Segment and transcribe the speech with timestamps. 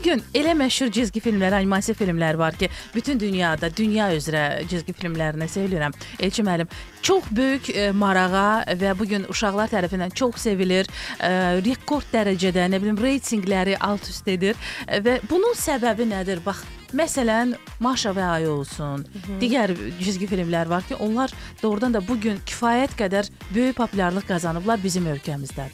[0.00, 5.44] Bugün elə məşhur cizgi filmlər, animasiya filmlər var ki, bütün dünyada, dünya üzrə cizgi filmlərinə
[5.52, 5.92] sevilirəm.
[6.24, 6.70] Elçi müəllim,
[7.04, 10.88] çox böyük e, marağa və bu gün uşaqlar tərəfindən çox sevilir.
[11.20, 11.28] E,
[11.66, 14.56] rekord dərəcədə, nə bilim, reytinqləri alt-üst edir
[14.88, 16.40] E, və bunun səbəbi nədir?
[16.48, 16.64] Bax,
[16.96, 17.52] Məsələn,
[17.84, 19.04] Maşa və Ayı olsun.
[19.42, 24.80] Digər cizgi filmlər var ki, onlar doğrudan da bu gün kifayət qədər böyük populyarlıq qazanıblar
[24.80, 25.68] bizim ölkəmizdə.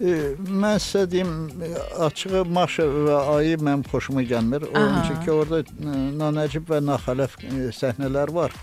[0.00, 1.70] E, mən sizə deyim, e,
[2.04, 4.66] açığı Maşa və Ayı mənim xoşuma gəlmir.
[4.74, 8.54] Onun üçün ki, orada e, nanəcib və naxələf e, səhnələr var.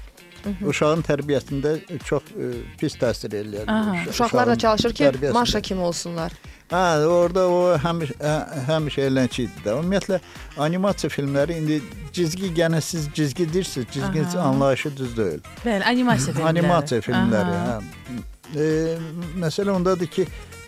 [0.66, 2.48] Uşağın tərbiyəsində çox e,
[2.82, 3.70] pis təsir eləyir.
[4.10, 5.12] Uşaqlar da çalışır ki.
[5.34, 6.34] Maşa kimi olsunlar.
[6.72, 9.76] Hə, orada o həmişə hə- həmişə eləncə idi də.
[9.76, 10.20] Ümumiyyətlə
[10.66, 11.82] animasiya filmləri indi
[12.16, 14.48] cizgi gənə siz cizgi deyirsiniz, cizgi Aha.
[14.50, 15.42] anlayışı düz deyil.
[15.66, 16.50] Bəli, animasiya filmləri.
[16.50, 17.82] Animasiya filmləri, Aha.
[17.82, 18.22] hə.
[18.56, 18.98] E,
[19.44, 20.26] məsələ ondadır ki,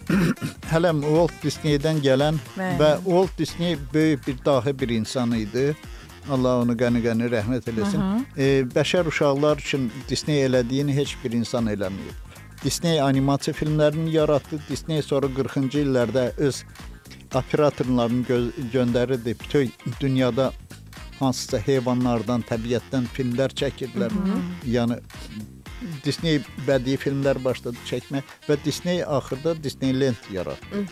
[0.72, 2.78] hələ Walt Disney-dən gələn Bəli.
[2.82, 5.74] və Walt Disney böyük bir dahi bir insan idi.
[6.32, 8.00] Allah onu qəni-qəni rəhmət eləsin.
[8.00, 8.20] Aha.
[8.38, 12.20] E, bəşər uşaqlar üçün Disney elədiyini heç bir insan eləməyib.
[12.64, 14.62] Disney animasiya filmlərini yaratdı.
[14.70, 16.64] Disney sonra 40-cı illərdə öz
[17.36, 18.38] operatorlarını gö
[18.74, 19.36] göndərirdi.
[19.40, 20.52] Bütün dünyada
[21.20, 24.16] hansısa heyvanlardan, təbiətdən filmlər çəkirdilər.
[24.66, 25.00] Yəni
[26.06, 30.84] Disney bədii filmlər başladı çəkmək və Disney axırda Disneyland yaratdı.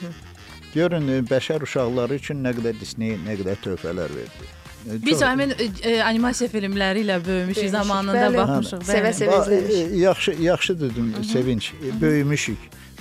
[0.74, 4.46] Görün e, bəşər uşaqları üçün nə qədər Disney nə qədər töhfələr verdi.
[4.88, 8.38] E, Biz çox- həmin e, e, animasiya filmləri ilə böyümüşük Böyümüşük, zamanında bəli.
[8.38, 8.86] baxmışıq.
[8.88, 9.18] Sevə bəli.
[9.20, 9.32] sevə.
[9.32, 9.76] Ba- izləmiş.
[9.94, 11.74] e, Yaxşı, yaxşı dedim, sevinç.
[11.74, 12.58] E, Böyümüşük.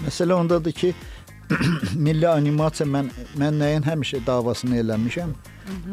[0.06, 0.94] Məsələ ondadır ki,
[1.94, 3.08] milli animasiya mən
[3.38, 5.32] mən nəyin həmişə davasını eləmişəm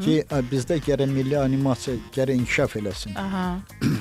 [0.04, 0.14] ki,
[0.52, 3.16] bizdə gərək milli animasiya gərək inkişaf eləsin.
[3.18, 3.60] Aha.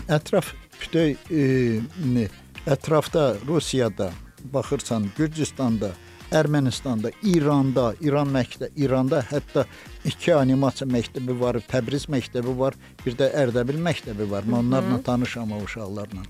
[0.08, 2.28] Ətraf bütün e,
[2.66, 4.10] ətrafda Rusiyada
[4.52, 5.90] baxırsan, Gürcüstanda,
[6.32, 9.64] Ermənistanda, İranda, İran məktəbi, İranda hətta
[10.04, 14.42] iki animasiya məktəbi var, Təbriz məktəbi var, bir də Ərdəbil məktəbi var.
[14.42, 16.26] Mən onlarla tanışam o uşaqlarla.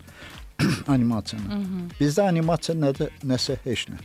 [0.95, 1.62] animasiyanı.
[2.01, 3.17] Bizdə animasiya nədir?
[3.25, 4.01] Nəsə heç nə.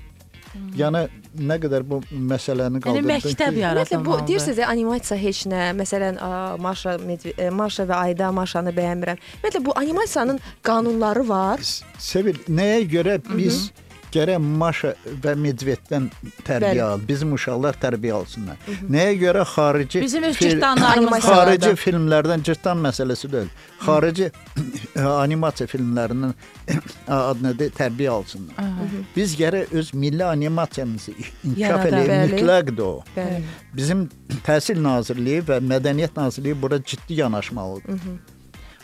[0.75, 1.01] Yəni
[1.47, 3.95] nə qədər bu məsələni Yəni qaldırdın məktəb ki, yaratılmalıdır.
[3.95, 5.61] Ümumiyyətlə bu deyirsiniz ya animasiya heç nə.
[5.79, 9.21] Məsələn, a, Maşa Medve- e, Maşa və Ayda Maşanı bəyənmirəm.
[9.39, 11.59] Ümumiyyətlə bu animasiyanın qanunları var.
[11.97, 13.71] Sevil, nəyə görə biz
[14.13, 14.91] gərək Maşa
[15.23, 16.07] və Medveddən
[16.47, 16.81] tərbiyə Bəli.
[16.85, 18.57] al, bizim uşaqlar tərbiyə alsınlar.
[18.91, 23.51] Nəyə görə xarici Bizim öz fil- cırtdanlarımız xarici filmlərdən cırtdan məsələsi deyil.
[23.85, 24.31] Xarici
[25.25, 26.33] animasiya filmlərindən
[27.19, 28.71] ad nədir tərbiyə alsınlar.
[29.15, 32.91] Biz gərək öz milli animasiyamızı inkişaf eləyək, mütləqdir o.
[33.15, 33.41] Bəli.
[33.77, 34.05] Bizim
[34.47, 38.01] Təhsil Nazirliyi və Mədəniyyət Nazirliyi bura ciddi yanaşmalıdır.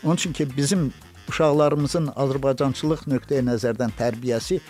[0.04, 0.92] Onun üçün ki, bizim
[1.28, 4.60] uşaqlarımızın Azərbaycançılıq nöqteyi nəzərdən tərbiyəsi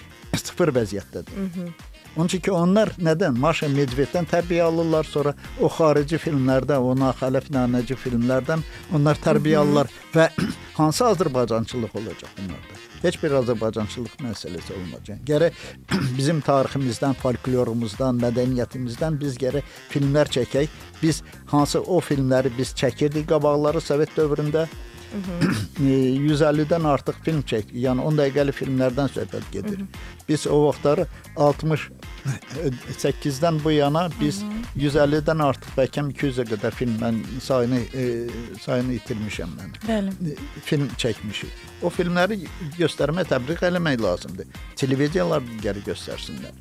[0.43, 1.73] sıfır vəziyyətdədir.
[2.17, 3.37] Onun üçün ki, onlar nədən?
[3.39, 8.65] Maşa Medveddən tərbiyə alırlar, sonra o xarici filmlərdən, o naxəlif nanəci filmlərdən
[8.97, 10.27] onlar tərbiyə alırlar və
[10.81, 12.81] hansı Azərbaycançılıq olacaq bunlarda?
[13.05, 15.23] Heç bir Azərbaycançılıq məsələsi olmayacaq.
[15.31, 15.63] Gərək
[16.19, 20.75] bizim tariximizdən, folklorumuzdan, mədəniyyətimizdən biz gərək filmlər çəkək.
[21.03, 21.23] Biz
[21.55, 24.67] hansı o filmləri biz çəkirdik qabaqları Sovet dövründə.
[25.09, 27.77] E, 150-dən artıq film çəkdik.
[27.85, 29.79] Yəni 10 dəqiqəlik filmlərdən söhbət gedir.
[30.29, 31.05] Biz o vaxtları
[31.37, 34.37] 68-dən bu yana biz
[34.77, 37.15] 150-dən artıq bəlkə 200-ə qədər film mən
[37.45, 37.97] sayını e,
[38.65, 39.71] sayını itirmişəm mən.
[39.87, 40.11] Bəli.
[40.33, 40.35] E,
[40.69, 41.53] Film çəkmişik.
[41.83, 42.37] O filmləri
[42.77, 44.47] göstərmə təbliğ eləmək lazımdır.
[44.77, 46.55] Televiziyalar geri göstərsinlər.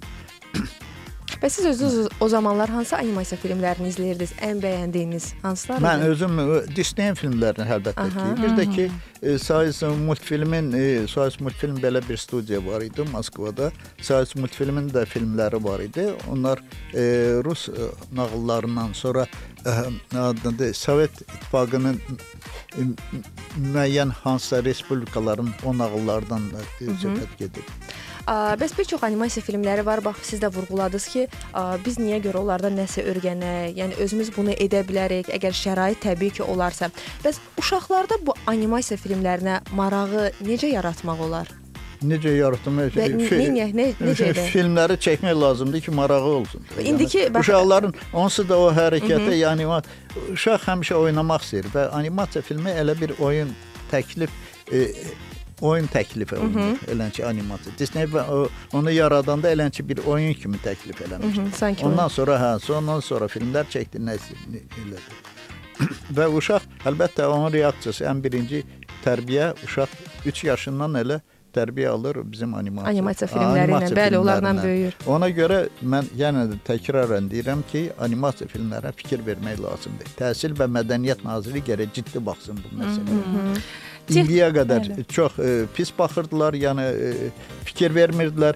[1.41, 4.31] Və siz özünüz o zamanlar hansı animasiya filmlərini izləyirdiniz?
[4.41, 5.83] Ən bəyəndiyiniz hansılar?
[5.85, 8.87] Mən özüm e, Disney filmlərini əlbəttə ki, bir də ki,
[9.21, 13.69] e, Sayız multfilmin, e, Sayız multfilm belə bir studiya var idi Moskvada.
[14.01, 16.07] Sayız multfilmin də filmləri var idi.
[16.31, 16.63] Onlar
[16.93, 17.03] e,
[17.45, 19.27] rus e, nağıllarından sonra
[19.65, 22.01] e, adında Sovet İttifaqının
[23.73, 27.63] müəyyən hansısa respublikaların o nağıllardan da e, söhbət gedir.
[28.27, 30.01] Bəs bir çox animasiya filmləri var.
[30.03, 31.27] Bax siz də vurğuladınız ki,
[31.85, 36.43] biz niyə görə onlardan nəsə öyrənək, yəni özümüz bunu edə bilərik, əgər şərait təbii ki,
[36.43, 36.89] olarsa.
[37.23, 41.53] Bəs uşaqlarda bu animasiya filmlərinə marağı necə yaratmaq olar?
[42.03, 42.97] Necə yaratmaq?
[42.99, 44.33] Nə, necə?
[44.51, 46.67] Filmləri çəkmək lazımdır ki, marağı olsun.
[46.83, 49.65] İndiki yəni, bax- uşaqların onsuz da o hərəkətə, yəni
[50.35, 53.55] uşaq həmişə oynamaq istəyir və animasiya filmi elə bir oyun
[53.89, 54.29] təklif
[54.71, 54.83] e,
[55.61, 56.77] oyun təklifi olunur.
[56.91, 57.73] Elə ki animasiya.
[57.79, 58.07] Disney
[58.73, 61.85] onu yaradanda elə ki bir oyun kimi təklif eləmişdi.
[61.85, 64.17] Ondan sonra hə, ondan sonra filmlər çəkdi, nə
[64.53, 65.17] nə- elədi.
[66.17, 68.63] və uşaq əlbəttə onun reaksiyası ən birinci
[69.05, 71.19] tərbiyə uşaq 3 yaşından elə
[71.57, 72.91] tərbiyə alır bizim animasiya.
[72.91, 74.97] Animasiya filmləri ilə, bəli, onlarla böyüyür.
[75.13, 75.59] Ona görə
[75.93, 80.11] mən yenə də təkrarən deyirəm ki, animasiya filmlərə fikir vermək lazımdır.
[80.19, 83.61] Təhsil və Mədəniyyət Naziri gərək ciddi baxsın bu məsələyə.
[84.07, 85.05] İndiyə qədər Bəli.
[85.11, 87.31] çox e, pis baxırdılar, yəni e,
[87.67, 88.55] fikir vermirdilər.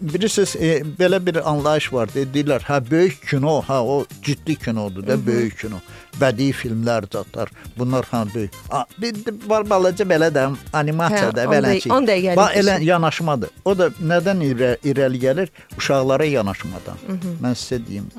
[0.00, 2.12] Bilirsiniz, e, belə bir anlayış var.
[2.14, 5.80] Deyirlər, hə böyük kino, hə o ciddi kinodur da, böyük kino.
[6.20, 7.50] Bədii filmlər zətlər.
[7.78, 8.60] Bunlar hə böyük.
[8.70, 9.18] A, bir
[9.48, 13.52] var balaca belə də animasiyada Hə, on belə dəqiqəlik Bax elə yanaşmadır.
[13.64, 15.52] O da nədən irə, irəli gəlir?
[15.78, 17.02] Uşaqlara yanaşmadan.
[17.42, 18.10] Mən sizə deyim.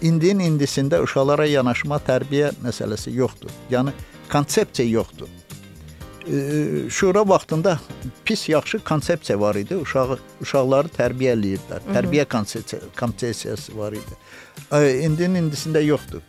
[0.00, 3.52] İndinin indisində uşaqlara yanaşma, tərbiyə məsələsi yoxdur.
[3.70, 3.92] Yəni
[4.32, 5.28] konsepsiya yoxdur.
[6.90, 7.80] Şura vaxtında
[8.24, 9.76] pis yaxşı konsepsiya var idi.
[9.76, 11.84] Uşağı uşaqları tərbiyə eləyirdilər.
[11.94, 14.16] Tərbiyə konsepsiya konsepsiyası var idi.
[15.04, 16.22] İndinin indisində yoxdur.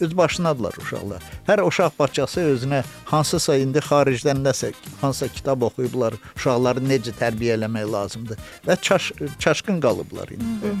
[0.00, 1.24] Öz başınadılar uşaqlar.
[1.48, 7.92] Hər uşaq bağçası özünə hansısa indi xaricdən nəsə hansısa kitab oxuyublar, uşaqları necə tərbiyə eləmək
[7.92, 10.72] lazımdır və çaş, çaşqın qalıblar indi.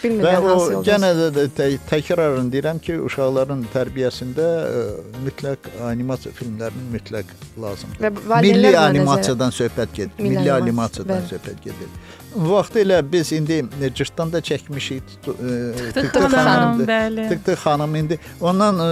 [0.00, 0.90] Və Bilmirəm o hansı yolda.
[0.90, 4.84] yenə də, də tə, təkrarən deyirəm ki, uşaqların tərbiyəsində ə,
[5.26, 8.16] mütləq animasiya filmlərinin mütləq lazımdır.
[8.30, 10.14] Və Milli animasiyadan söhbət gedir.
[10.18, 11.92] Milli Milli animasiya, animasiyadan söhbət gedir.
[12.36, 15.02] Vaxtilə biz indi e, cırtdan da çəkmişik.
[15.26, 17.28] e, Tıktı xanım, bəli.
[17.28, 18.88] Tıktı xanım indi ondan ə,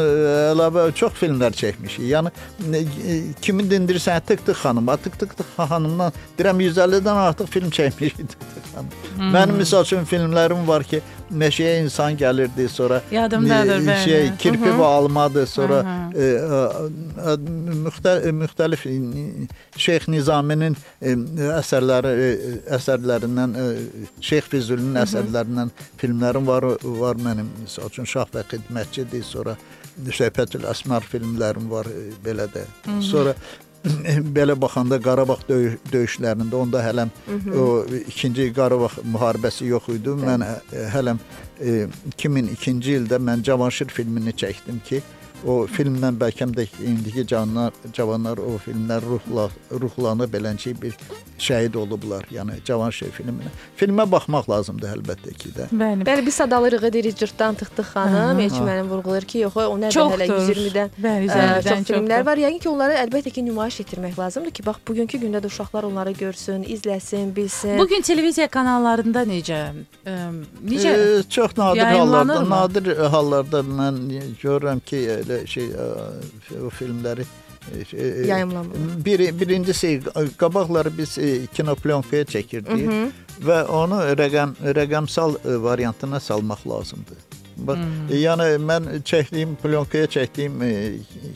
[0.52, 2.02] əlavə çox filmlər çəkmişik.
[2.10, 2.32] Yəni
[2.74, 8.90] e, e, kimi dindirsən Tıktı xanım, Tıktı xanımdan deyirəm 150-dən artıq film çəkmişik Tıktı xanım.
[9.34, 14.04] Mənim misal üçün filmlərim var ki, meşəyə insan gəlirdi, sonra Yadımdadır, e, bəli.
[14.04, 16.60] şey kirpi və almadır, sonra Hı e, e,
[17.30, 17.34] e,
[17.84, 18.84] müxtəlif müxtəlif
[19.76, 21.14] Şeyx Nizaminin e,
[21.58, 23.66] əsərləri e, əsərlərindən e,
[24.20, 27.50] Şeyx Füzulinin əsərlərindən filmlərim var var mənim.
[27.64, 29.56] Məsəl üçün Şah və Xidmətçidir, sonra
[29.98, 32.64] Söhbətül Əsmar filmlərim var e, belə də.
[33.04, 33.34] Sonra
[34.36, 37.12] belə baxanda Qarabağ döyüş, döyüşlərində onda hələm
[37.52, 40.14] o 2-ci Qarabağ müharibəsi yox idi.
[40.22, 40.54] Mən ə,
[40.94, 41.20] hələm
[41.60, 41.86] e,
[42.16, 45.02] 2002-ci ildə mən Cavanşir filmini çəkdim ki,
[45.46, 50.96] o filmdən bəlkə də indiki canlar, cavanlar o filmlər ruhla ruhlanıb belənçi bir
[51.38, 52.26] şəhid olublar.
[52.34, 53.50] Yəni Cavanşir filminə.
[53.78, 55.68] Filmə baxmaq lazımdır əlbəttə ki də.
[55.70, 56.06] Bəli.
[56.06, 58.40] Bəli, biz sadalırıq deyirik cırtdan tıxtı xanım.
[58.40, 60.56] Elçi mənim vurğulayır ki, yox, o nədir hələ Çoxdur.
[60.56, 62.42] 120-dən Bəli, Ə, zərbədən çox filmlər var.
[62.42, 66.16] Yəqin ki, onları əlbəttə ki, nümayiş etdirmək lazımdır ki, bax bugünkü gündə də uşaqlar onları
[66.18, 67.78] görsün, izləsin, bilsin.
[67.78, 69.62] Bu gün televiziya kanallarında necə
[70.02, 70.16] ə,
[70.66, 74.02] necə E, çox nadir hallarda, nadir hallarda mən
[74.42, 75.86] görürəm ki, elə şey ə,
[76.64, 77.24] o filmləri
[77.76, 79.04] e, şey, e, Yayımlanmır.
[79.04, 80.00] Bir, birincisi
[80.40, 82.88] qabaqları biz e, kinoplonkaya çəkirdik
[83.44, 87.18] və onu rəqəm rəqəmsal e, variantına salmaq lazımdır.
[87.58, 88.06] Bax, Hmm.
[88.10, 90.70] e, yəni mən çəkdiyim plonkaya çəkdiyim e,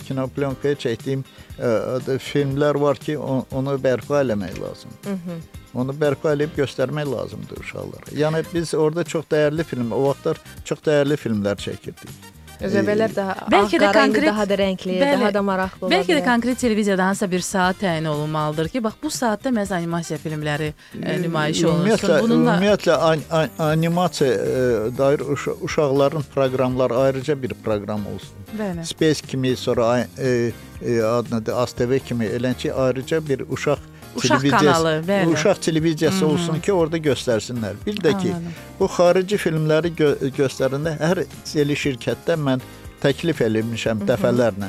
[0.07, 1.25] kinoplonkaya çəkdiyim
[1.59, 5.11] e, adı filmlər var ki, o- onu bərpa eləmək lazımdır.
[5.17, 5.43] Mhm.
[5.75, 8.15] Onu bərpa edib göstərmək lazımdır uşaqlara.
[8.23, 12.32] Yəni biz orada çox dəyərli film, o vaxtlar çox dəyərli filmlər çəkirdik.
[12.67, 15.13] Özəvələr daha Bəlkə də konkret- daha da rəngli, Bəli.
[15.21, 18.93] daha da maraqlı ola Bəlkə də konkret televiziyada hansısa bir saat təyin olunmalıdır ki, bax
[19.03, 21.85] bu saatda məhz animasiya filmləri ə, nümayiş olunsun.
[21.85, 28.37] Ümumiyyətlə, Bununla ümumiyyətlə an, an, animasiya e, dair uşa, uşaqların proqramları ayrıca bir proqram olsun.
[28.59, 28.85] bəli.
[28.85, 30.53] Space kimi sonra e,
[30.87, 33.79] e, adını ASTV kimi elə ki ayrıca bir uşaq
[34.17, 35.33] Uşaq televiziyası- kanalı, bəli.
[35.35, 37.75] Uşaq televiziyası olsun ki, orada göstərsinlər.
[37.87, 38.53] Bir də ki, Anladım.
[38.81, 42.61] bu xarici filmləri gö göstərəndə hər tele şirkətdə mən
[43.03, 44.69] təklif eləmişəm dəfələrlə.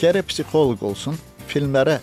[0.00, 1.18] Gərək psixoloq olsun.
[1.48, 1.98] Filmlərə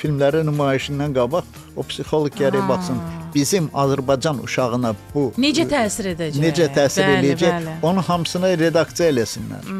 [0.00, 1.44] filmlərin nümayişindən qabaq
[1.78, 2.68] o psixoloq gərək Aa.
[2.68, 3.00] baxsın.
[3.34, 6.40] Bizim Azərbaycan uşağına bu Necə təsir edəcək?
[6.42, 7.54] necə təsir Bəli, eləyəcək?
[7.58, 7.76] bəli.
[7.82, 9.70] Onun hamısını redaksiya eləsinlər.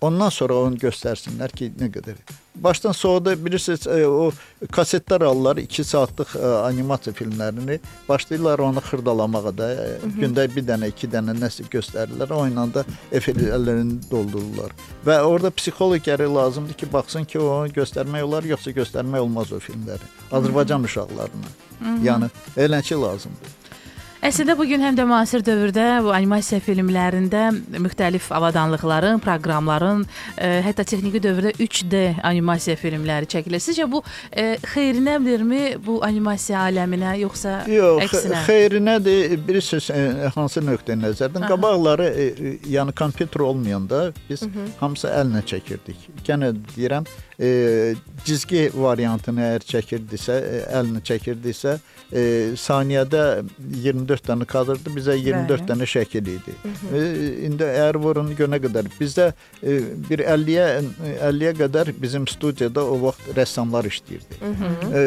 [0.00, 2.20] Ondan sonra onu göstərsinlər ki, nə qədər
[2.62, 4.32] başdan soğudu bilirsiniz e, o
[4.72, 9.86] kasetlər alırlar 2 saatlıq e, animasiya filmlərini başlayırlar onu xırdalamağa da e,
[10.18, 12.32] gündə bir dənə, iki dənə nəsə göstərirlər.
[12.36, 12.84] O ilə də
[13.18, 14.74] efirlərini doldururlar.
[15.06, 19.60] Və orada psixoloq gərək lazımdır ki, baxsın ki, onu göstərmək olar yoxsa göstərmək olmaz o
[19.62, 20.06] filmləri.
[20.32, 20.84] Azərbaycan
[21.32, 21.98] uşaqlarına.
[22.06, 23.58] Yəni eləki lazımdır.
[24.22, 27.48] Əslində bu gün həm də müasir dövrdə bu animasiya filmlərində
[27.82, 30.04] müxtəlif avadanlıqların, proqramların,
[30.38, 33.58] e, hətta texniki dövrdə 3D animasiya filmləri çəkilir.
[33.64, 33.98] Sizcə bu
[34.30, 38.44] e, xeyrinədirmi bu animasiya aləminə yoxsa Yox, əksinə?
[38.46, 39.34] xeyrinədir.
[39.48, 41.42] Bilirsiniz e, hansı nöqteyi nəzərdən?
[41.42, 41.50] Aha.
[41.56, 44.46] Qabaqları e, yəni kompüter olmayanda biz
[44.78, 46.06] hamısı əllə çəkirdik.
[46.30, 47.10] Yenə deyirəm,
[47.42, 47.94] e,
[48.24, 51.74] cizgi variantını əgər çəkirdisə, e, əllə çəkirdisə,
[52.12, 52.22] e,
[52.60, 53.22] saniyədə
[53.82, 55.68] 24 dənə kadrdır, bizə 24 Bəli.
[55.70, 56.54] dənə şəkil idi.
[56.92, 57.02] E,
[57.48, 60.66] indi əgər vurun günə qədər bizdə e, bir 50-yə
[61.32, 64.40] 50-yə qədər bizim studiyada o vaxt rəssamlar işləyirdi.
[64.42, 65.04] E,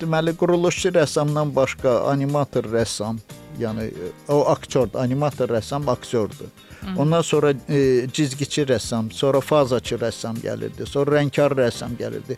[0.00, 3.20] deməli quruluşçu rəssamdan başqa animator rəssam,
[3.60, 6.50] yəni e, o aktyordur, animator rəssam aktyordur.
[6.96, 12.36] Ondan sonra e, cizgiçi rəssam, sonra fazaçı rəssam gəlirdi, sonra rəngkar rəssam gəlirdi,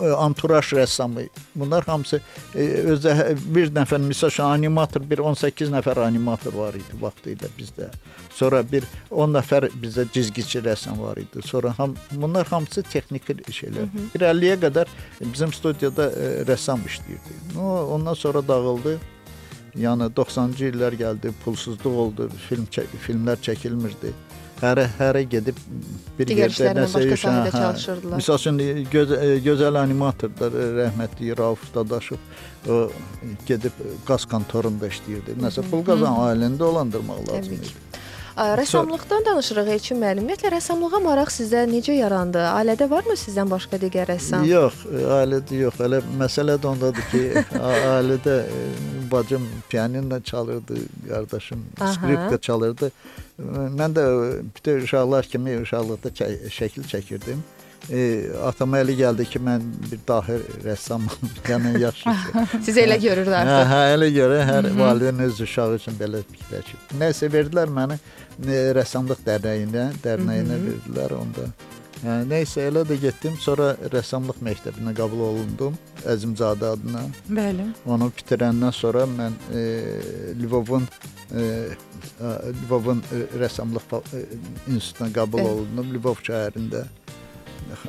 [0.00, 1.26] e, anturaj rəssamı.
[1.54, 2.20] Bunlar hamısı
[2.54, 2.64] e,
[2.94, 7.90] özə bir nəfər misal üçün animator, bir 18 nəfər animator var idi vaxtilə bizdə.
[8.34, 11.42] Sonra bir 10 nəfər bizdə cizgiçi rəssam var idi.
[11.46, 13.90] Sonra ham bunlar hamısı texniki şeylər.
[14.14, 17.58] Bir 50-yə qədər bizim studiyada e, rəssam işləyirdi.
[17.58, 18.98] O ondan sonra dağıldı.
[19.74, 24.12] Yəni 90-cı illər gəldi, pulsuzluq oldu, film çə filmlər çəkilmirdi.
[24.60, 25.56] Hərə hərə gedib
[26.16, 28.20] bir Digər yerdə nəsə başqa iş- sahədə hə, çalışırdılar.
[28.20, 28.60] Məsəl üçün
[28.92, 32.78] göz, e, gözəl animatorlar e, rəhmətli Rauf Dadaşov o
[33.50, 35.34] gedib qaz kontorunda işləyirdi.
[35.42, 37.74] Nəsə pul qazan ailəndə olandırmaq lazım idi.
[38.36, 40.24] Rəssamlıqdan danışırıq Elçin müəllim.
[40.24, 42.40] Ümumiyyətlə rəssamlığa maraq sizdə necə yarandı?
[42.50, 44.42] Ailədə varmı sizdən başqa digər rəssam?
[44.48, 44.80] Yox,
[45.20, 45.78] ailədə yox.
[45.86, 47.22] Elə məsələ də ondadır ki,
[47.94, 48.64] ailədə e,
[49.12, 52.90] bacım pianino çalırdı, qardaşım skripka çalırdı.
[53.78, 56.14] Mən də e, bütün uşaqlar kimi uşaqlıqda
[56.58, 57.46] şəkil çəkirdim.
[57.92, 61.12] E, atama elə gəldi ki, mən bir dahi rəssamam.
[61.50, 62.14] yəni yaxşı.
[62.64, 63.70] Sizə elə görürdü Hə, artıq.
[63.72, 66.80] hə, elə görə hər valideyn öz uşağı üçün belə fikirləşir.
[67.02, 71.50] Nəsə verdilər məni e, rəssamlıq dərnəyinə, dərnəyinə verdilər onda.
[72.04, 73.36] Hə, nəysə elə də getdim.
[73.40, 75.76] Sonra rəssamlıq məktəbinə qəbul olundum
[76.08, 77.04] Əzimzadə adına.
[77.32, 77.68] Bəli.
[77.88, 79.62] Onu bitirəndən sonra mən e,
[80.42, 80.84] Lvovun
[81.32, 81.44] e,
[82.64, 84.24] Lvovun e, rəssamlıq e,
[84.72, 86.84] institutuna qəbul olundum Lvov şəhərində.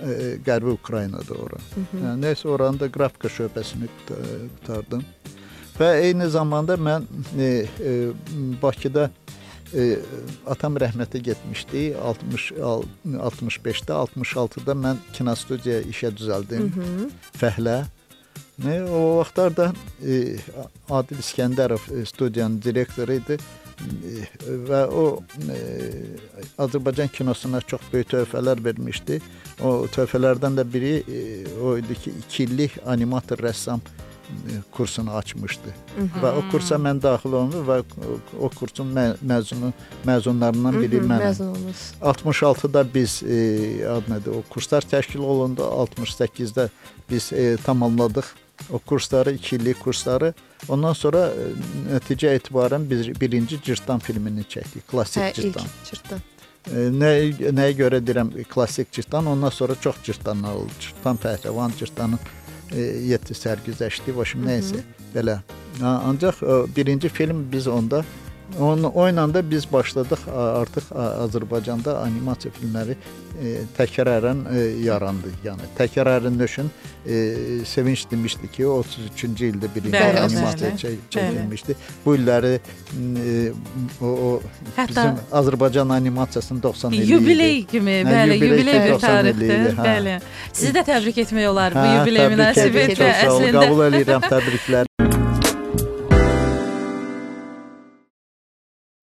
[0.06, 1.60] E, Qərbi Ukraynada ora.
[1.76, 5.04] Hə, nəysə oranın da qrafika şöbəsini quta- qutardım.
[5.80, 7.04] Və eyni zamanda mən
[7.38, 7.94] e, e,
[8.62, 9.10] Bakıda
[9.74, 9.98] e,
[10.48, 11.96] atam rəhmətə getmişdi.
[12.00, 16.72] 60 al- 65-də, 66-da mən kinostudiya işə düzəldim.
[17.42, 17.84] Fəhlə.
[18.64, 20.38] Ne, o vaxtlarda e,
[20.90, 23.65] Adil İskəndərov e, studiyanın direktoru idi E,
[24.70, 25.04] və o
[25.52, 25.60] e,
[26.58, 29.20] Azərbaycan kinosuna çox böyük töhfələr vermişdi.
[29.64, 31.22] O töhfələrdən də biri e,
[31.62, 35.74] o idi ki, 2 illik animator rəssam e, kursunu açmışdı.
[36.22, 37.82] Və o kursa mən daxil olmuşdum və
[38.40, 39.74] o, kursun mə məzunu
[40.08, 41.28] məzunlarından biri Mhm, mənəm.
[41.30, 41.84] Məzun olmuş.
[42.02, 43.38] 66-da biz e,
[43.90, 45.62] ad nədir, o kurslar təşkil olundu.
[45.62, 46.70] 68-də
[47.10, 48.26] biz e, tamamladıq
[48.72, 50.34] o kursları, 2 illik kursları.
[50.70, 51.50] Ondan sonra e,
[51.94, 55.70] nəticə etibarən biz birinci Cırtdan filmini çəkdik, klassik Hə, Cırtdan.
[55.90, 56.24] çırtdan.
[56.66, 57.12] E, nə
[57.54, 60.74] nəyə görə deyirəm klassik Cırtdan, ondan sonra çox Cırtdanlar oldu.
[60.80, 62.20] Cırtdan pəhləvan, Cırtdanın
[62.72, 62.82] e,
[63.14, 64.82] 7 sərgüzəşti, başım nəysə
[65.16, 65.40] belə.
[65.82, 66.40] Ha, Ancaq
[66.76, 68.06] birinci film biz onda
[68.60, 70.22] onun oyla da biz başladıq
[70.62, 70.86] artıq
[71.26, 72.96] Azərbaycanda animasiya filmləri
[73.42, 75.32] e, təkrarən e, yarandı.
[75.44, 76.70] Yəni təkrarən nöşün
[77.08, 77.16] e,
[77.66, 80.80] sevinç demişdi ki, 33-cü ildə birinci Bəli, animasiya bəli.
[80.84, 81.76] çək, çəkilmişdi.
[82.06, 83.52] Bu illəri e,
[84.02, 84.42] o, o
[84.78, 87.12] Hətta- bizim Azərbaycan animasiyasının 90 illiyi.
[87.12, 89.78] Yubiley kimi, Hə, bəli, yubiley bir 90 tarixdir.
[89.78, 89.86] hə.
[89.90, 90.18] Bəli.
[90.54, 92.40] Sizi də təbrik etmək olar bu Hə, yubiley təbrik edirəm.
[92.40, 93.14] münasibətilə.
[93.28, 94.86] Əslində qəbul edirəm təbriklər.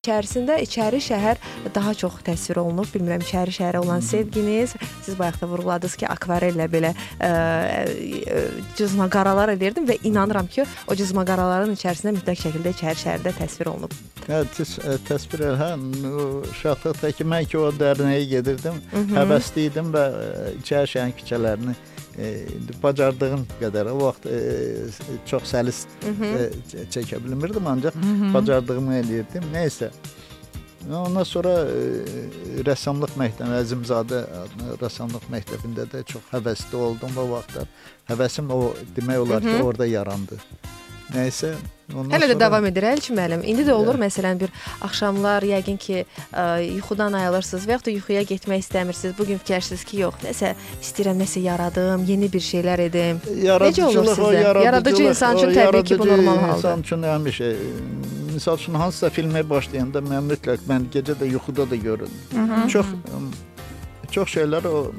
[0.02, 1.38] İçərisində içəri şəhər
[1.76, 2.88] daha çox təsvir olunub.
[2.90, 4.72] Bilmirəm içəri şəhərə olan sevginiz.
[5.06, 8.40] Siz bayaq da vurğuladınız ki, akvarellə belə ə, ə,
[8.74, 13.70] cızma qaralar edirdim və inanıram ki, o cızma qaraların içərisində mütləq şəkildə içəri şəhərdə təsvir
[13.76, 13.94] olunub.
[14.26, 15.70] Hə, təs ə, təsvir hə,
[16.10, 18.82] o uşaqlıqda ki, mən ki o dərnəyə gedirdim,
[19.14, 20.08] həvəsli idim və
[20.64, 21.78] içəri şəhərin küçələrini
[22.18, 24.40] indi bacardığım qədər o vaxt ə,
[25.26, 27.94] çox səlis ə, ç- çəkə bilmirdim, ancaq
[28.34, 29.46] bacardığımı eləyirdim.
[29.54, 29.90] Nəysə.
[30.90, 37.68] Ondan sonra e, rəssamlıq məktəbi Əzimzadə adlı rəssamlıq məktəbində də çox həvəsli oldum o vaxtlar.
[38.10, 40.38] Həvəsim o demək olar ki, orada yarandı.
[41.12, 41.50] Nəysə,
[41.94, 43.42] ondan Hələ də sonra- davam edir Elçi müəllim.
[43.44, 44.50] İndi də olur məsələn bir
[44.80, 46.44] axşamlar yəqin ki, ə,
[46.76, 49.18] yuxudan ayılırsınız və ya da yuxuya getmək istəmirsiniz.
[49.18, 53.20] Bu gün fikirləşirsiniz ki, yox, nəsə istəyirəm nəsə yaradım, yeni bir şeylər edim.
[53.28, 54.32] Necə olur sizdə?
[54.40, 56.56] yaradıcılıq, Yaradıcı insan üçün təbii ki, bu yaradıcı normal haldır.
[56.56, 61.70] İnsan üçün həmişə e, misal üçün hansısa filmə başlayanda mən mütləq mən gecə də yuxuda
[61.70, 62.68] da görürəm.
[62.68, 62.86] Çox
[64.10, 64.92] çox şeylər o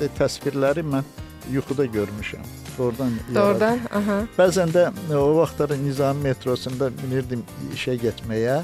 [0.00, 1.04] de təsvirləri mən
[1.52, 2.63] yuxuda görmüşəm.
[2.78, 4.18] Oradan yaradı- Doğrudan, aha.
[4.38, 4.84] Bəzən də
[5.16, 7.42] o vaxtlar Nizami metrosunda minirdim
[7.74, 8.62] işə getməyə.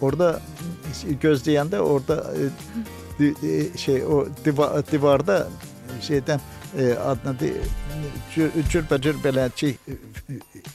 [0.00, 0.40] Orada
[1.22, 2.24] gözləyəndə orada
[3.20, 5.46] e, e, şey o diva, divarda
[6.02, 6.40] şeydən
[6.78, 7.34] e, adını
[8.72, 9.74] cürbəcür belə ki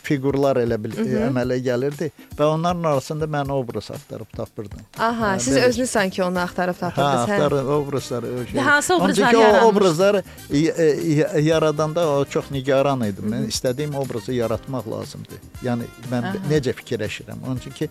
[0.03, 4.79] fiqurlar elə bil e, əmələ gəlirdi və onların arasında mən obraz axtarıb tapırdım.
[4.99, 7.33] Aha, Hə, siz belə- özünüz sanki onu axtarıb Hə, tapırdınız, hə?
[7.33, 8.59] axtarıb obrazları o şey.
[8.61, 13.29] Hansı obrazlar Ancaq o obrazları e, yaradanda o çox nigaran idim.
[13.33, 15.43] Mən istədiyim obrazı yaratmaq lazımdır.
[15.63, 16.41] Yəni mən Aha.
[16.51, 17.43] necə fikirləşirəm.
[17.47, 17.89] Onun üçün ki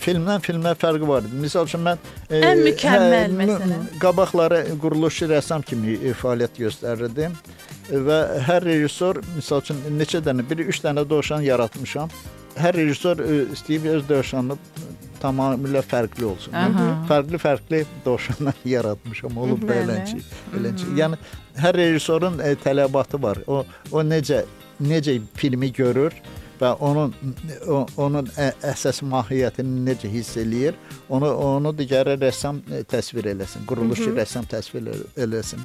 [0.00, 1.40] filmdən filmə fərqi var idi.
[1.46, 1.98] Məsəl üçün mən
[2.30, 3.84] e, Ən mükəmməl m- məsələn.
[4.00, 7.36] qabaqları quruluşçu rəssam kimi e, fəaliyyət göstərirdim
[7.90, 12.10] və hər rejissor məsəl üçün neçə dənə, biri 3 dənə dovşan yaratmışam.
[12.60, 14.56] Hər rejissor e, istəyib öz dovşanını
[15.20, 16.54] tamamilə fərqli olsun.
[17.10, 19.36] Fərqli-fərqli dovşanlar yaratmışam.
[19.38, 19.84] Olub Bəli.
[19.84, 20.20] beləncə,
[20.54, 20.88] beləncə.
[20.98, 21.18] Yəni
[21.60, 23.42] hər rejissorun e, tələbatı var.
[23.46, 23.62] O
[23.92, 24.44] o necə
[24.80, 26.14] necə filmi görür
[26.60, 27.12] və onun
[27.68, 30.76] o, onun ə, əsas mahiyyətini necə hiss eləyir,
[31.12, 35.62] onu onu digər rəssam e, təsvir eləsin, quruluşçu rəssam təsvir el- eləsin.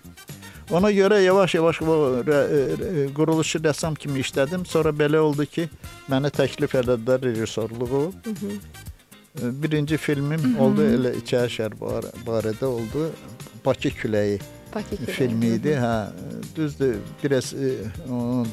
[0.73, 1.79] Ona görə yavaş-yavaş
[2.25, 4.63] rə, e, quruluşçu rəssam kimi işlədim.
[4.65, 5.67] Sonra belə oldu ki,
[6.09, 8.01] mənə təklif elədilər rejissorluğu.
[8.25, 13.11] E, Birinci filmim oldu elə İçərişəhər bar barədə oldu.
[13.65, 14.39] Bakı küləyi
[14.73, 15.11] Bakı kimi.
[15.19, 15.75] filmi idi.
[15.77, 15.93] Hə,
[16.55, 17.75] düzdür, biraz e,
[18.09, 18.47] onun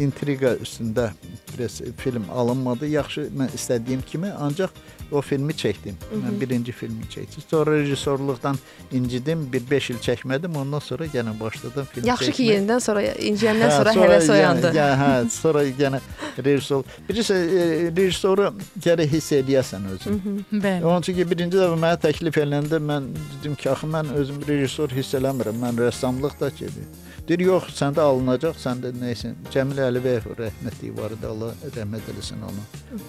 [0.00, 1.10] intriqa üstündə
[1.58, 2.86] biraz film alınmadı.
[2.86, 4.68] Yaxşı mən istədiyim kimi, ancaq
[5.12, 5.94] o filmi çəkdim.
[6.12, 7.44] Mən birinci filmi çəkdim.
[7.50, 8.58] Sonra rejissorluqdan
[8.92, 9.46] incidim.
[9.52, 10.56] Bir 5 il çəkmədim.
[10.58, 12.56] Ondan sonra yenə başladım film Yaxşı ki, çəkməyə.
[12.56, 14.66] yenidən sonra inciyəndən Hə, sonra həvəs oyandı.
[14.66, 16.00] Yəni, yəni, hə, sonra yenə
[16.44, 16.84] rejissor.
[17.08, 18.50] Birisi e, rejissoru
[18.84, 20.20] gərək hiss eləyəsən özün.
[20.52, 20.84] Bəli.
[20.84, 24.90] Onun üçün ki, birinci dəfə mənə təklif eləndə mən dedim ki, axı mən özüm rejissor
[24.90, 25.62] hiss eləmirəm.
[25.62, 26.90] Mən rəssamlıq da gedir.
[27.26, 29.32] Deyir, yox, səndə alınacaq, səndə nəysə.
[29.50, 32.62] Cəmil Əliyev rəhmətli var idi, Allah rəhmət eləsin onu.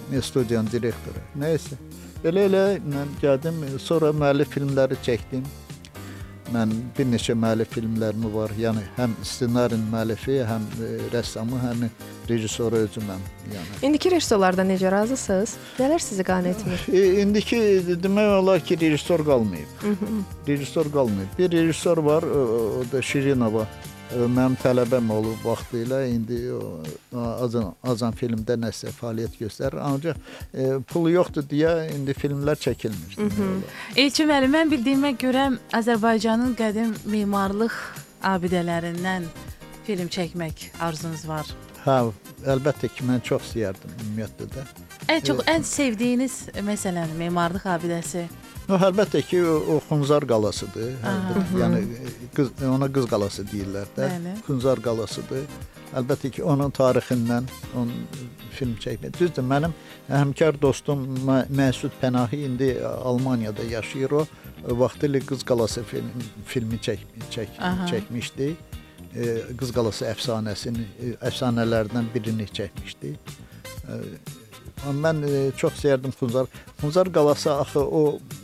[0.09, 1.21] Nə studiyanın direktoru.
[1.37, 1.77] Nəysə.
[2.23, 5.43] Belə elə mən gəldim, sonra müəllif filmləri çəkdim.
[6.49, 8.55] Mən bir neçə müəllif filmlərim var.
[8.57, 11.83] Yəni həm ssenarin müəllifi, həm e, rəssamı, həm
[12.31, 13.21] rejissoru özüməm.
[13.51, 15.53] Yəni İndiki rejissorlardan necə razısınız?
[15.77, 16.87] Nələr sizi qane etmir?
[16.89, 17.59] E, indiki
[18.01, 19.85] demək olar ki, rejissor qalmayıb.
[20.47, 21.37] Rejissor qalmayıb.
[21.37, 22.41] Bir rejissor var, o,
[22.79, 23.67] o da Şirinova.
[24.15, 26.05] Mənim tələbəm olub vaxtilə.
[26.13, 26.39] İndi
[27.11, 29.81] Azan Azan filmdə nəsə fəaliyyət göstərir.
[29.83, 30.15] Ancaq
[30.53, 33.17] e, pulu yoxdur deyə indi filmlər çəkilmir.
[33.17, 33.77] demək olar.
[34.05, 37.75] Elçi müəllim, mən bildiyimə görə Azərbaycanın qədim memarlıq
[38.23, 39.27] abidələrindən
[39.87, 41.51] film çəkmək arzunuz var.
[41.83, 41.99] Hə,
[42.55, 44.65] əlbəttə ki, mən çox istəyərdim ümumiyyətlə də.
[45.11, 48.25] Ən çox ən sevdiyiniz məsələn memarlıq abidəsi.
[48.67, 50.89] No, əlbəttə ki, o, o Xunzar qalasıdır.
[51.07, 54.09] Əlbəttə, yəni e, qız ona qız qalası deyirlər də.
[54.11, 54.33] Bəli.
[54.47, 55.45] Xunzar qalasıdır.
[56.01, 57.47] Əlbəttə ki, onun tarixindən
[57.79, 57.93] onun
[58.57, 59.13] film çəkmək.
[59.21, 59.75] Düzdür, mənim
[60.11, 64.25] həmkar dostum Mə- Məsud Pənahi indi Almaniyada yaşayır o.
[64.81, 66.11] Vaxtilə Qız qalası film,
[66.45, 67.87] filmi çək, çək, Aha.
[67.87, 68.49] çəkmişdi.
[69.15, 69.29] E,
[69.61, 73.15] Qız qalası əfsanəsini, e, əfsanələrdən birini çəkmişdi.
[74.85, 76.47] E, Mən e, çox istəyərdim Xunzar.
[76.81, 78.01] Xunzar qalası axı o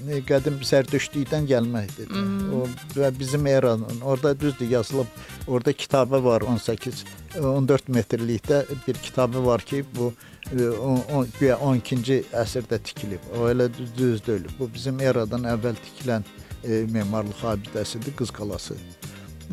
[0.09, 2.09] e, qədim zərdüştlükdən gəlməkdir.
[2.57, 2.65] O
[2.97, 5.05] və bizim eranın orada düzdür yazılıb.
[5.47, 7.03] Orada kitabə var 18
[7.41, 10.13] 14 metrlikdə bir kitabı var ki, bu
[10.51, 13.19] e, on- on- güya 12-ci əsrdə tikilib.
[13.39, 14.45] O elə düz, düz deyil.
[14.59, 16.23] Bu bizim eradan əvvəl tikilən
[16.63, 18.75] e, memarlıq abidəsidir, Qız qalası.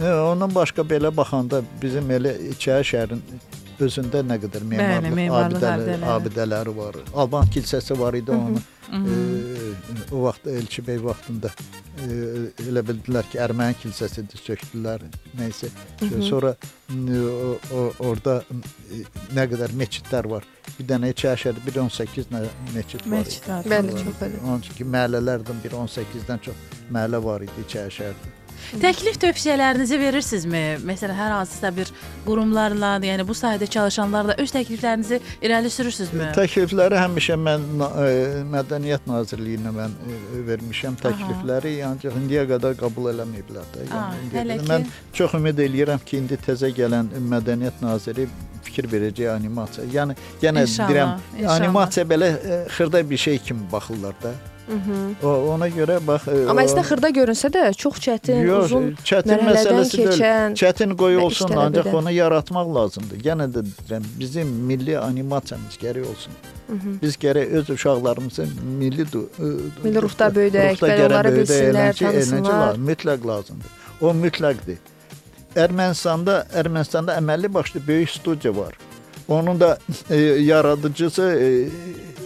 [0.00, 3.22] E, ondan başqa belə baxanda bizim elə İçəri şəhərin
[3.86, 6.76] özündə nə qədər memarlıq, memarlıq abidələri, abidələri.
[6.76, 6.98] var.
[7.14, 8.62] Alban kilsəsi var idi onun.
[8.90, 9.18] E,
[10.10, 11.50] o vaxt Elçi bəy vaxtında
[12.02, 12.08] e,
[12.66, 15.04] elə bildilər ki, Erməni kilsəsidir, sökdülər.
[15.38, 15.70] Nəysə.
[16.26, 19.04] Sonra e, o, o, orada e,
[19.36, 20.48] nə qədər məscidlər var.
[20.78, 22.42] Bir dənə İçəri bir 18 nə
[22.74, 23.14] məscid var.
[23.14, 23.70] Məscid var.
[23.76, 24.42] Bəli, çox belə.
[24.46, 28.39] Onun ki, məhəllələrdən bir 18-dən çox məhəllə var idi İçəri şəhərdə.
[28.82, 30.62] Təklif tövsiyələrinizi verirsinizmi?
[30.86, 31.90] Məsələn, hər hansısa bir
[32.26, 36.28] qurumlarla, yəni bu sahədə çalışanlarla öz təkliflərinizi irəli sürürsünüzmü?
[36.36, 38.06] Təklifləri həmişə mən ə,
[38.52, 40.18] Mədəniyyət Nazirliyinə mən ə,
[40.50, 43.88] vermişəm təklifləri, ancaq indiyə qədər qəbul eləməyiblər də.
[43.90, 44.62] Aa, hələ qədər.
[44.62, 44.86] ki- mən
[45.18, 48.28] çox ümid eləyirəm ki, indi təzə gələn Mədəniyyət naziri
[48.62, 49.86] fikir verəcək animasiya.
[49.94, 51.56] Yəni yenə İnşallah, deyirəm, inşallah.
[51.56, 54.34] animasiya belə ə, xırda bir şey kimi baxırlar da.
[55.22, 59.42] O ona görə bax ə, Amma əslində xırda görünsə də çox çətin, Yox, uzun çətin
[59.46, 60.10] məsələsi deyil.
[60.12, 61.96] keçən Çətin qoy olsun, ancaq qədər.
[61.98, 63.18] onu yaratmaq lazımdır.
[63.26, 66.32] Yenə də deyirəm, bizim milli animasiyamız gərək olsun.
[67.02, 68.46] Biz gərək öz uşaqlarımızı
[68.78, 69.26] milli ı-
[69.84, 72.76] Milli ruhda böyüdək, ruhda onları bilsinlər, tanısınlar.
[72.76, 73.70] mütləq lazımdır.
[74.00, 74.78] O mütləqdir.
[75.56, 78.74] Ermənistanda Ermənistanda əməlli başlı böyük studiya var.
[79.28, 79.78] Onun da
[80.10, 81.48] e, yaradıcısı e,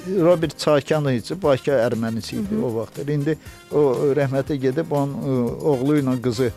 [0.06, 3.08] Robert Çakan idi, Bakı ermənisi idi o vaxtlar.
[3.08, 3.38] İndi
[3.72, 3.82] o
[4.18, 5.34] rəhmətə gedib onun e,
[5.72, 6.50] oğlu ilə qızı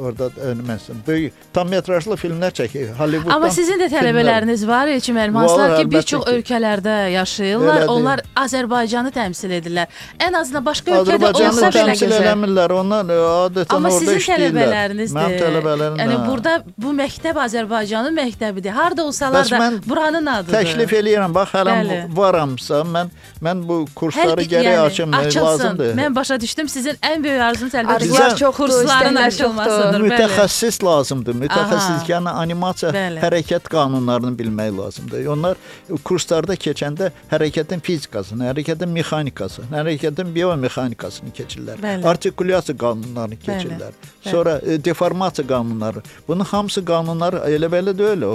[0.00, 2.92] orada Ermənistan böyük tam metrajlı filmlər çəkir.
[2.98, 3.34] Hollywooddan.
[3.36, 4.02] Amma sizin də filmlər.
[4.08, 6.30] tələbələriniz var, Elçin müəllim, hansılar ki, bir çox ki.
[6.32, 7.76] ölkələrdə yaşayırlar.
[7.82, 7.92] Elədir.
[7.94, 9.86] Onlar Azərbaycanı təmsil edirlər.
[10.18, 12.74] Ən azından başqa ölkədə Azərbaycanı olsa belə təmsil eləmirlər.
[12.80, 14.52] Onlar e, adətən Amma orada sizin işləyirlər.
[14.52, 15.18] tələbələrinizdir.
[15.20, 18.70] Mənim tələbələrim Yəni burada bu məktəb Azərbaycanın məktəbidir.
[18.76, 20.58] Harda olsalar Bəs da buranın adıdır.
[20.58, 21.34] Təklif eləyirəm.
[21.34, 22.00] Bax, hələ Bəli.
[22.16, 25.46] varamsa, mən mən bu kursları gərək yəni, açım e, açılsın.
[25.46, 25.94] lazımdır.
[26.02, 26.68] Mən başa düşdüm.
[26.68, 29.92] Sizin ən böyük arzunuz əlbəttə kursların istəklər açılmasıdır.
[29.92, 30.04] çoxdur.
[30.04, 30.12] Bəli.
[30.12, 31.34] Mütəxəssis lazımdır.
[31.44, 33.20] Mütəxəssis yəni animasiya Bəli.
[33.22, 35.26] hərəkət qanunlarını bilmək lazımdır.
[35.34, 35.56] Onlar
[36.04, 41.82] kurslarda keçəndə hərəkətin fizikasını, hərəkətin mexanikasını, hərəkətin biomexanikasını keçirlər.
[41.82, 42.06] Bəli.
[42.06, 43.92] Artikulyasiya qanunlarını keçirlər.
[43.96, 44.30] Bəli.
[44.30, 46.02] Sonra e, deformasiya qanunları.
[46.28, 48.32] Bunun hamısı qanunlar elə belə deyil o.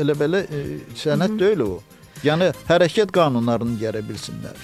[0.00, 0.64] Elə belə e,
[0.96, 1.72] sənət deyil o.
[2.26, 4.56] Yəni hərəkət qanunlarını görə bilsinlər.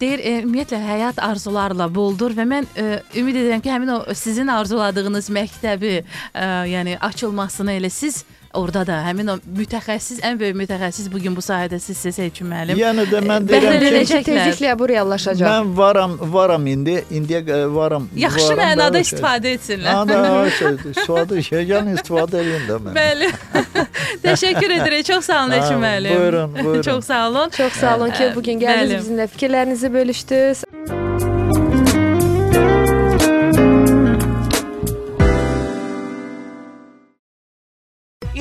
[0.00, 4.50] Deyir, e, ümumiyyətlə həyat arzularla boldur və mən e, ümid edirəm ki, həmin o sizin
[4.52, 11.10] arzuladığınız məktəbi, e, yəni açılmasını elə siz orada da həmin o mütəxəssis, ən böyük mütəxəssis
[11.12, 12.78] bu gün bu sahədə sizsiniz Elçin müəllim.
[12.80, 15.46] Yəni də mən deyirəm ki, Beləcək tezliklə bu reallaşacaq.
[15.46, 18.08] mən varam, varam indi, indiyə varam.
[18.16, 20.10] Yaxşı varam, mənada bəli, istifadə etsinlər.
[20.58, 21.42] Şey, istifadə
[21.74, 22.98] yəni istifadə edin də mən.
[22.98, 23.30] Bəli.
[24.26, 25.06] Təşəkkür edirik.
[25.06, 26.16] Çox sağ olun Elçin müəllim.
[26.18, 26.82] buyurun, buyurun.
[26.82, 27.48] Çox sağ olun.
[27.56, 30.64] Çox sağ olun ki, bu gün gəldiniz, bizimlə fikirlərinizi bölüşdünüz.